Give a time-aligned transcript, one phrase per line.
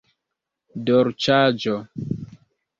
[0.87, 1.79] dolĉaĵo